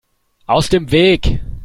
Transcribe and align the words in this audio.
Aus 0.47 0.69
dem 0.69 0.91
Weg! 0.91 1.41